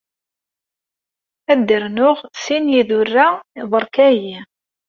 [1.51, 3.27] Ad d-rnuɣ sin n yidurra,
[3.71, 4.35] berka-yi.